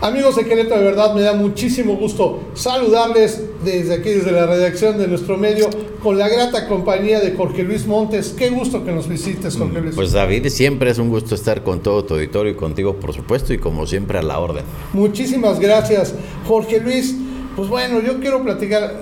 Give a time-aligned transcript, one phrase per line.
[0.00, 4.96] Amigos de Querétaro, de verdad me da muchísimo gusto saludarles desde aquí, desde la redacción
[4.96, 5.68] de nuestro medio,
[6.04, 8.32] con la grata compañía de Jorge Luis Montes.
[8.38, 9.96] Qué gusto que nos visites, Jorge Luis.
[9.96, 13.52] Pues David, siempre es un gusto estar con todo tu auditorio y contigo, por supuesto,
[13.52, 14.64] y como siempre a la orden.
[14.92, 16.14] Muchísimas gracias,
[16.46, 17.16] Jorge Luis.
[17.56, 18.94] Pues bueno, yo quiero platicar,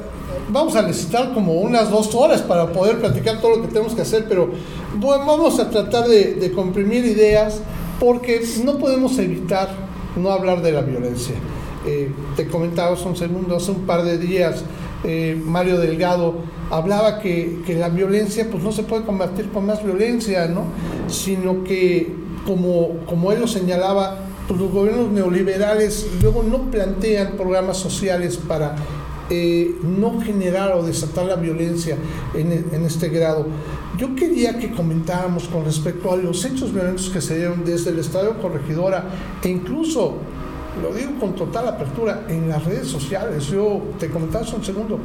[0.49, 4.01] vamos a necesitar como unas dos horas para poder platicar todo lo que tenemos que
[4.01, 4.49] hacer, pero
[4.95, 7.61] bueno, vamos a tratar de, de comprimir ideas
[8.01, 9.86] porque no podemos evitar
[10.17, 11.35] no hablar de la violencia.
[11.87, 14.65] Eh, te comentaba hace un segundo, hace un par de días,
[15.05, 16.35] eh, Mario Delgado
[16.71, 20.65] hablaba que, la violencia pues no se puede combatir con más violencia, ¿no?
[21.07, 22.13] sino que
[22.45, 28.77] como, como él lo señalaba, pues los gobiernos neoliberales luego no plantean programas sociales para
[29.31, 31.97] eh, no generar o desatar la violencia
[32.35, 32.53] en,
[32.85, 33.47] este grado.
[33.99, 37.99] Yo quería que comentáramos con respecto a los hechos violentos que se dieron desde el
[37.99, 39.05] Estadio Corregidora
[39.43, 40.15] e incluso,
[40.83, 43.47] lo digo con total apertura, en las redes sociales.
[43.47, 44.99] Yo te comentaba hace un segundo,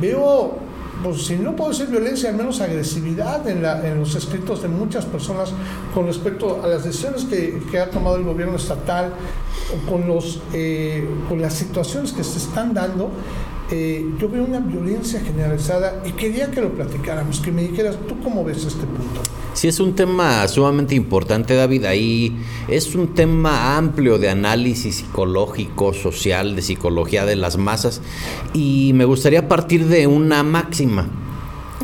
[0.00, 0.69] veo
[1.02, 4.68] pues si no puede ser violencia, al menos agresividad en, la, en, los escritos de
[4.68, 5.52] muchas personas
[5.94, 9.12] con respecto a las decisiones que, que ha tomado el gobierno estatal
[9.88, 13.10] con, los, eh, con las situaciones que se están dando
[13.70, 18.18] eh, yo veo una violencia generalizada y quería que lo platicáramos, que me dijeras, ¿tú
[18.22, 19.20] cómo ves este punto?
[19.52, 21.84] Sí, es un tema sumamente importante, David.
[21.84, 22.36] Ahí
[22.68, 28.00] es un tema amplio de análisis psicológico, social, de psicología de las masas.
[28.54, 31.08] Y me gustaría partir de una máxima.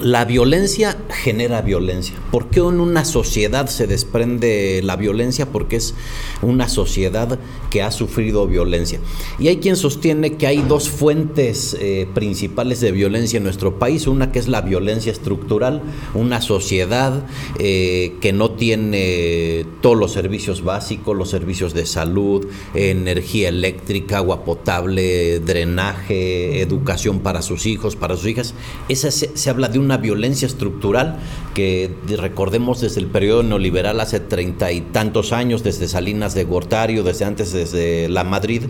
[0.03, 2.17] La violencia genera violencia.
[2.31, 5.51] ¿Por qué en una sociedad se desprende la violencia?
[5.51, 5.95] Porque es
[6.43, 7.39] una sociedad
[7.71, 9.01] que ha sufrido violencia.
[9.39, 14.07] Y hay quien sostiene que hay dos fuentes eh, principales de violencia en nuestro país.
[14.07, 15.81] Una que es la violencia estructural,
[16.13, 17.25] una sociedad
[17.59, 24.45] eh, que no tiene todos los servicios básicos, los servicios de salud, energía eléctrica, agua
[24.45, 28.53] potable, drenaje, educación para sus hijos, para sus hijas.
[28.91, 31.17] Esa se, se habla de un una violencia estructural
[31.55, 37.03] que recordemos desde el periodo neoliberal hace treinta y tantos años, desde Salinas de Gortario,
[37.03, 38.63] desde antes, desde la Madrid.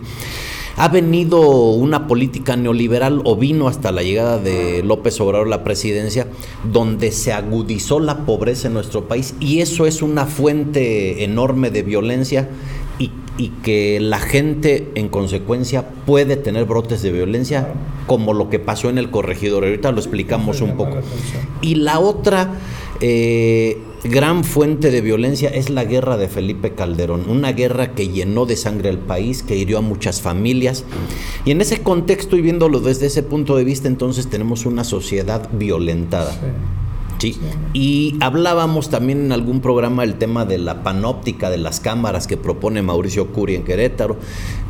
[0.79, 1.41] Ha venido
[1.71, 6.27] una política neoliberal o vino hasta la llegada de López Obrador a la presidencia,
[6.71, 11.81] donde se agudizó la pobreza en nuestro país y eso es una fuente enorme de
[11.81, 12.47] violencia
[13.37, 17.73] y que la gente en consecuencia puede tener brotes de violencia
[18.07, 19.63] como lo que pasó en el corregidor.
[19.63, 20.97] Ahorita lo explicamos un poco.
[21.61, 22.51] Y la otra
[22.99, 28.45] eh, gran fuente de violencia es la guerra de Felipe Calderón, una guerra que llenó
[28.45, 30.83] de sangre al país, que hirió a muchas familias.
[31.45, 35.47] Y en ese contexto y viéndolo desde ese punto de vista, entonces tenemos una sociedad
[35.53, 36.31] violentada.
[36.31, 36.39] Sí.
[37.73, 42.37] Y hablábamos también en algún programa el tema de la panóptica de las cámaras que
[42.37, 44.17] propone Mauricio Curi en Querétaro,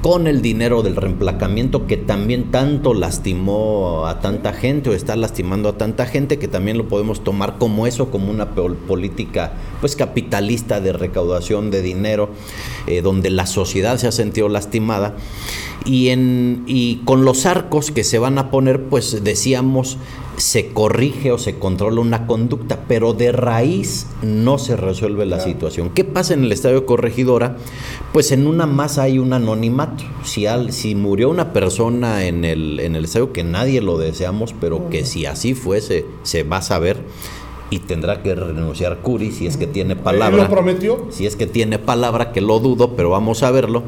[0.02, 5.70] con el dinero del reemplacamiento que también tanto lastimó a tanta gente o está lastimando
[5.70, 10.80] a tanta gente que también lo podemos tomar como eso, como una política pues capitalista
[10.80, 12.30] de recaudación de dinero,
[12.88, 15.16] eh, donde la sociedad se ha sentido lastimada.
[15.86, 19.98] Y, en, y con los arcos que se van a poner, pues decíamos,
[20.38, 25.90] se corrige o se controla una conducta, pero de raíz no se resuelve la situación.
[25.90, 27.58] ¿Qué pasa en el estadio corregidora?
[28.14, 30.04] Pues en una masa hay un anonimato.
[30.24, 34.54] Si, al, si murió una persona en el, en el estadio, que nadie lo deseamos,
[34.62, 37.02] pero que si así fuese, se va a saber
[37.72, 40.44] y tendrá que renunciar Curi si es que tiene palabra.
[40.44, 41.08] ¿Lo prometió?
[41.10, 43.84] Si es que tiene palabra, que lo dudo, pero vamos a verlo.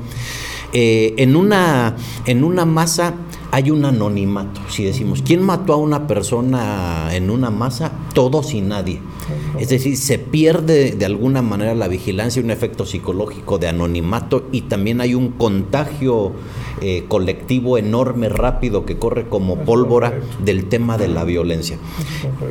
[0.73, 1.95] Eh, en, una,
[2.25, 3.13] en una masa
[3.51, 4.61] hay un anonimato.
[4.69, 7.91] Si decimos, ¿quién mató a una persona en una masa?
[8.13, 9.01] Todos y nadie.
[9.59, 14.61] Es decir, se pierde de alguna manera la vigilancia, un efecto psicológico de anonimato y
[14.61, 16.33] también hay un contagio
[16.81, 21.77] eh, colectivo enorme, rápido, que corre como pólvora del tema de la violencia.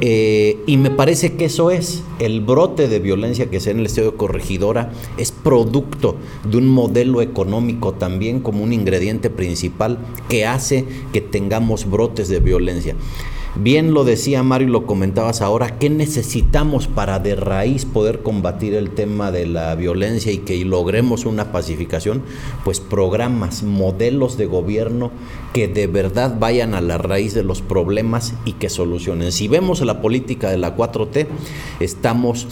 [0.00, 3.86] Eh, y me parece que eso es, el brote de violencia que se en el
[3.86, 9.98] estadio corregidora es producto de un modelo económico también como un ingrediente principal
[10.28, 12.94] que hace que tengamos brotes de violencia.
[13.60, 18.72] Bien lo decía Mario y lo comentabas ahora, ¿qué necesitamos para de raíz poder combatir
[18.74, 22.22] el tema de la violencia y que logremos una pacificación?
[22.64, 25.10] Pues programas, modelos de gobierno
[25.52, 29.32] que de verdad vayan a la raíz de los problemas y que solucionen.
[29.32, 31.26] Si vemos la política de la 4T,
[31.80, 32.46] estamos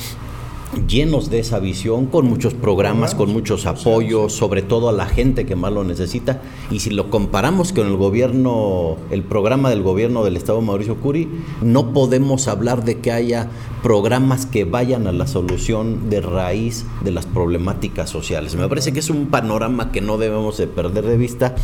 [0.89, 5.47] llenos de esa visión, con muchos programas, con muchos apoyos, sobre todo a la gente
[5.47, 6.43] que más lo necesita.
[6.71, 11.29] Y si lo comparamos con el gobierno, el programa del gobierno del Estado Mauricio Curi,
[11.63, 13.49] no podemos hablar de que haya
[13.83, 18.57] programas que vayan a la solución de raíz de las problemáticas sociales.
[18.57, 21.55] Me parece que es un panorama que no debemos de perder de vista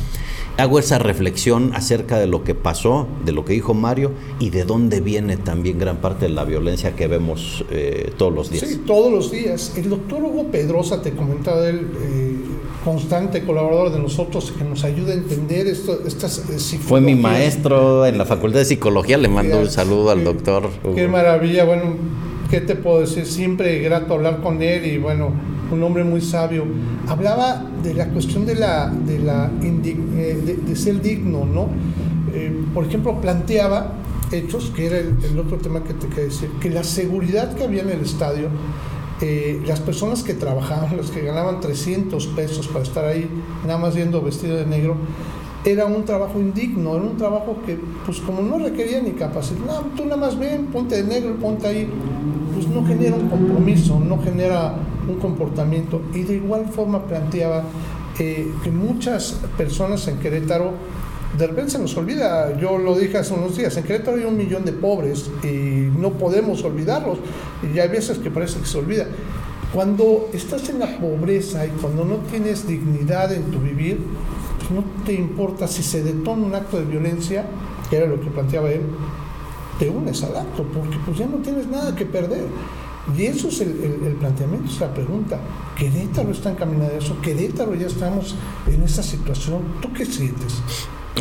[0.59, 4.65] hago esa reflexión acerca de lo que pasó, de lo que dijo Mario y de
[4.65, 8.69] dónde viene también gran parte de la violencia que vemos eh, todos los días.
[8.69, 9.73] Sí, todos los días.
[9.77, 12.37] El doctor Hugo Pedrosa, te comentaba él, eh,
[12.85, 18.07] constante colaborador de nosotros, que nos ayuda a entender esto, estas eh, Fue mi maestro
[18.07, 20.69] en la Facultad de Psicología, le mando un saludo al doctor.
[20.95, 21.97] Qué maravilla, bueno,
[22.51, 23.27] ¿qué te puedo decir?
[23.27, 26.65] Siempre grato hablar con él y bueno un hombre muy sabio,
[27.09, 29.17] hablaba de la cuestión de, la, de,
[30.17, 31.69] eh, ser digno, ¿no?
[32.35, 33.95] Eh, por ejemplo, planteaba
[34.31, 37.83] hechos, que era el, otro tema que te quería decir, que la seguridad que había
[37.83, 38.49] en el estadio,
[39.21, 43.29] eh, las personas que trabajaban, los que ganaban 300 pesos para estar ahí,
[43.67, 44.97] nada más yendo vestido de negro,
[45.65, 49.81] era un trabajo indigno, era un trabajo que, pues como no requería ni capacidad, no,
[49.97, 51.89] tú nada más ven, ponte de negro, ponte ahí,
[52.55, 54.75] pues no genera un compromiso, no genera
[55.09, 57.65] un comportamiento y de igual forma planteaba
[58.19, 60.73] eh, que muchas personas en Querétaro
[61.39, 64.37] de repente se nos olvida, yo lo dije hace unos días, en Querétaro hay un
[64.37, 67.19] millón de pobres y no podemos olvidarlos
[67.63, 69.07] y hay veces que parece que se olvida.
[69.73, 73.99] Cuando estás en la pobreza y cuando no tienes dignidad en tu vivir,
[74.75, 77.47] no te importa si se detona un acto de violencia,
[77.89, 78.83] que era lo que planteaba él,
[79.79, 82.47] te unes al acto, porque pues ya no tienes nada que perder.
[83.17, 85.41] Y eso es el, planteamiento, es la pregunta.
[85.77, 87.21] ¿Querétaro está encaminado a eso?
[87.21, 88.37] ¿Querétaro ya estamos
[88.69, 89.63] en esa situación?
[89.81, 90.55] ¿Tú qué sientes?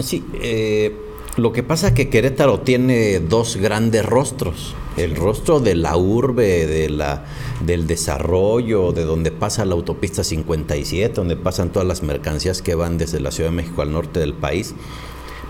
[0.01, 0.95] Sí, eh,
[1.37, 4.75] lo que pasa es que Querétaro tiene dos grandes rostros.
[4.97, 7.25] El rostro de la urbe, de la,
[7.65, 12.97] del desarrollo, de donde pasa la autopista 57, donde pasan todas las mercancías que van
[12.97, 14.75] desde la Ciudad de México al norte del país.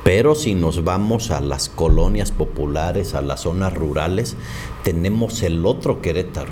[0.03, 4.35] Pero si nos vamos a las colonias populares, a las zonas rurales,
[4.83, 6.51] tenemos el otro Querétaro,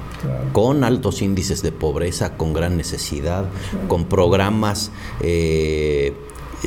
[0.54, 3.46] con altos índices de pobreza, con gran necesidad,
[3.88, 6.14] con programas, eh,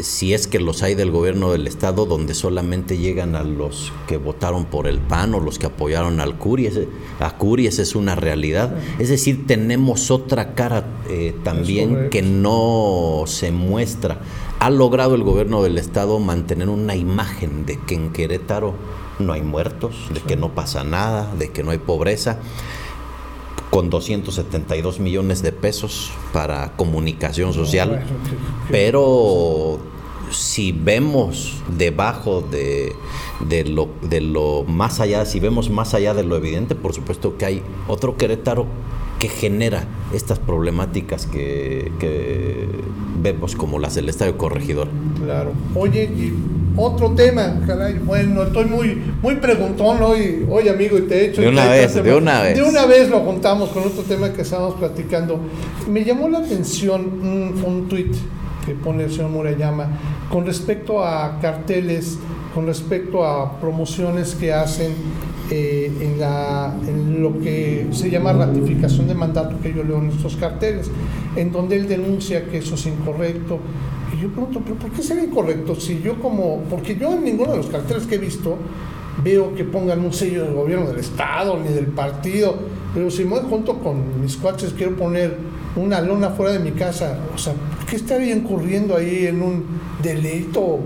[0.01, 4.17] si es que los hay del gobierno del Estado, donde solamente llegan a los que
[4.17, 6.71] votaron por el PAN o los que apoyaron al Curi.
[7.21, 8.77] a Curi esa es una realidad.
[8.99, 14.21] Es decir, tenemos otra cara eh, también que no se muestra
[14.63, 18.75] ha logrado el gobierno del estado mantener una imagen de que en Querétaro
[19.19, 22.39] no hay muertos, de que no pasa nada, de que no hay pobreza,
[23.73, 28.05] con 272 millones de pesos para comunicación social,
[28.71, 29.81] pero
[30.31, 32.95] si vemos debajo de,
[33.65, 37.47] lo, de lo más allá, si vemos más allá de lo evidente, por supuesto que
[37.47, 38.67] hay otro Querétaro
[39.23, 41.93] que genera estas problemáticas que,
[43.23, 44.89] vemos como las del Estadio Corregidor.
[45.23, 45.53] Claro.
[45.77, 46.35] Oye, y
[46.77, 51.41] otro tema, caray, bueno, estoy muy, muy preguntón hoy, hoy amigo, y te he hecho...
[51.41, 52.57] De una vez, de una vez.
[52.57, 55.39] De una vez lo juntamos con otro tema que estábamos platicando.
[55.89, 58.13] Me llamó la atención un, un tuit
[58.67, 59.87] que pone el señor Murayama
[60.33, 62.19] con respecto a carteles,
[62.57, 64.93] con respecto a promociones que hacen
[65.55, 66.73] eh, en, la,
[67.19, 70.91] lo que se llama ratificación de mandato que yo leo en estos carteles,
[71.37, 73.59] en donde él denuncia que eso es incorrecto.
[74.17, 75.75] Y yo pregunto, ¿pero por qué sería incorrecto?
[75.75, 78.57] Si yo como, porque yo en ninguno de los carteles que he visto
[79.23, 82.57] veo que pongan un sello del gobierno del Estado ni del partido,
[82.95, 85.37] pero si me junto con mis cuates quiero poner
[85.77, 89.65] una lona fuera de mi casa, o sea, ¿por qué estaría incurriendo ahí en un
[90.03, 90.79] delito?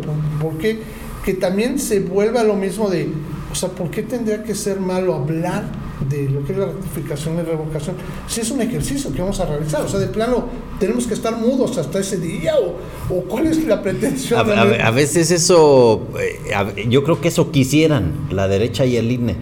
[0.43, 0.81] ¿Por qué?
[1.25, 3.09] Que también se vuelva lo mismo de
[3.57, 5.65] o sea, ¿por qué tendría que ser malo hablar
[6.09, 7.97] de lo que es la ratificación y revocación
[8.29, 9.83] si es un ejercicio que vamos a realizar?
[9.83, 10.45] O sea, de plano,
[10.79, 12.55] tenemos que estar mudos hasta ese día
[13.09, 14.51] o, cuál es la pretensión.
[14.51, 19.37] A, veces eso, eh, yo creo que eso quisieran la derecha y el INE,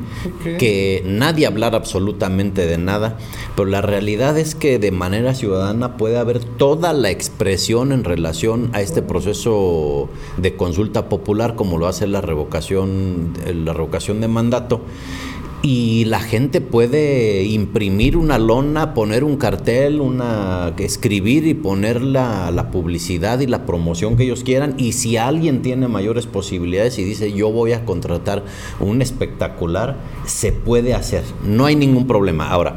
[0.59, 3.19] que nadie hablar absolutamente de nada,
[3.57, 8.71] pero la realidad es que de manera ciudadana puede haber toda la expresión en relación
[8.73, 14.83] a este proceso de consulta popular como lo hace la revocación, la revocación de mandato
[15.65, 22.69] y la gente puede imprimir una lona, poner un cartel, una escribir y poner la,
[22.71, 24.75] publicidad y la promoción que ellos quieran.
[24.77, 28.45] Y si alguien tiene mayores posibilidades y dice yo voy a contratar
[28.79, 31.25] un espectacular, se puede hacer.
[31.47, 32.51] No hay ningún problema.
[32.51, 32.77] Ahora,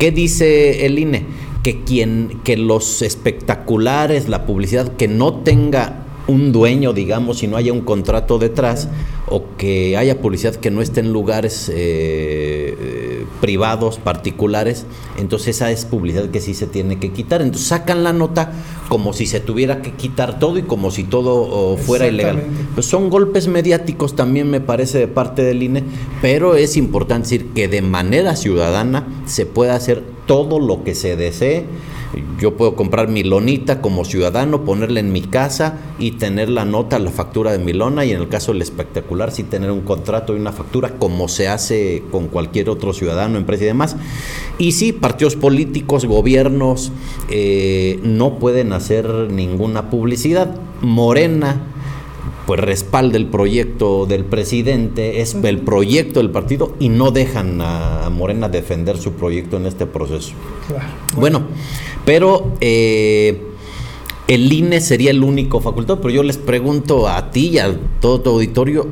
[0.00, 1.24] ¿qué dice el INE?
[1.62, 7.56] Que quien, que los espectaculares, la publicidad, que no tenga un dueño, digamos, si no
[7.56, 8.88] haya un contrato detrás,
[9.30, 14.86] o que haya publicidad que no esté en lugares eh, privados, particulares,
[15.18, 17.42] entonces esa es publicidad que sí se tiene que quitar.
[17.42, 18.52] Entonces sacan la nota
[18.88, 22.42] como si se tuviera que quitar todo y como si todo fuera ilegal.
[22.74, 25.84] Pues son golpes mediáticos también me parece de parte del INE,
[26.22, 31.16] pero es importante decir que de manera ciudadana se puede hacer todo lo que se
[31.16, 31.66] desee
[32.38, 36.98] yo puedo comprar mi lonita como ciudadano, ponerla en mi casa y tener la nota,
[36.98, 40.36] la factura de mi lona y en el caso del espectacular sí tener un contrato
[40.36, 43.96] y una factura como se hace con cualquier otro ciudadano, empresa y demás.
[44.58, 46.92] Y sí, partidos políticos, gobiernos
[47.30, 50.56] eh, no pueden hacer ninguna publicidad.
[50.80, 51.74] Morena
[52.48, 58.08] pues respalda el proyecto del presidente, es el proyecto del partido y no dejan a
[58.10, 60.32] Morena defender su proyecto en este proceso.
[61.14, 61.42] Bueno,
[62.06, 63.47] pero eh,
[64.28, 68.20] el INE sería el único facultado, pero yo les pregunto a ti y a todo
[68.20, 68.86] tu auditorio,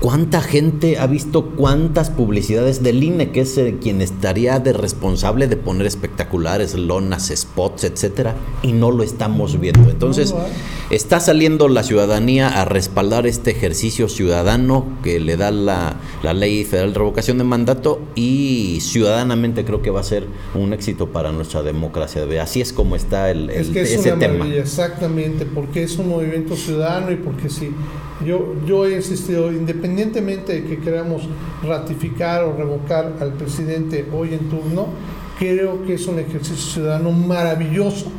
[0.00, 5.46] ¿Cuánta gente ha visto cuántas publicidades del INE, que es eh, quien estaría de responsable
[5.46, 9.90] de poner espectaculares, lonas, spots, etcétera, y no lo estamos viendo?
[9.90, 10.34] Entonces,
[10.88, 15.96] está saliendo la ciudadanía a respaldar este ejercicio ciudadano que le da la,
[16.32, 21.08] ley federal de revocación de mandato y ciudadanamente creo que va a ser un éxito
[21.08, 22.24] para nuestra democracia.
[22.40, 24.48] Así es como está el, es que es ese una tema.
[24.48, 27.70] Exactamente, porque es un movimiento ciudadano y porque sí.
[28.24, 29.89] Yo, yo he insistido, independientemente
[30.52, 31.28] de que queramos
[31.62, 34.88] ratificar o revocar al presidente hoy en turno,
[35.38, 38.10] creo que es un ejercicio ciudadano maravilloso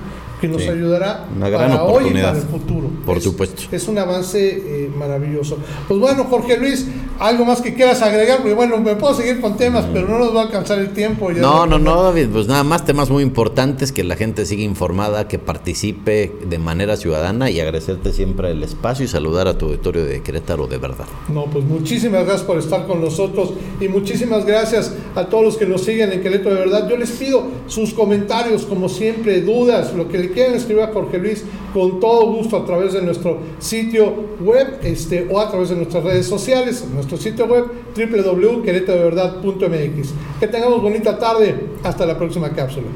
[0.42, 2.90] que nos ayudará para hoy y para el futuro.
[3.06, 3.64] Por supuesto.
[3.72, 5.60] Es un avance eh, maravilloso.
[5.88, 6.88] Pues bueno, Jorge Luis,
[7.20, 10.36] algo más que quieras agregar, porque bueno, me puedo seguir con temas, pero no nos
[10.36, 11.32] va a alcanzar el tiempo.
[11.32, 15.28] no, no, no, David, pues nada más temas muy importantes, que la gente siga informada,
[15.28, 20.06] que participe de manera ciudadana y agradecerte siempre el espacio y saludar a tu auditorio
[20.06, 21.06] de Querétaro de verdad.
[21.30, 25.68] No, pues muchísimas gracias por estar con nosotros y muchísimas gracias a todos los que
[25.68, 26.90] nos siguen en Querétaro de verdad.
[26.90, 31.18] Yo les pido sus comentarios, como siempre, dudas, lo que le quieran escribir a Jorge
[31.18, 35.76] Luis, con todo gusto a través de nuestro sitio web este, o a través de
[35.76, 40.10] nuestras redes sociales, nuestro sitio web www.queretodeverdad.mx.
[40.40, 41.56] Que tengamos bonita tarde.
[41.84, 42.88] Hasta la próxima cápsula.